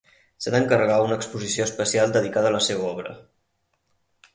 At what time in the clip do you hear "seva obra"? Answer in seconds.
2.71-3.19